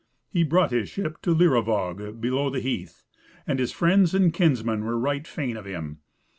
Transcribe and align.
He 0.31 0.41
brought 0.43 0.71
his 0.71 0.89
ship 0.89 1.21
to 1.21 1.29
Leiruvag, 1.35 2.19
below 2.19 2.49
the 2.49 2.59
Heath, 2.59 3.03
and 3.45 3.59
his 3.59 3.71
friends 3.71 4.15
and 4.15 4.33
kinsmen 4.33 4.83
were 4.83 4.97
right 4.97 5.27
fain 5.27 5.55
of 5.55 5.65
him. 5.65 5.99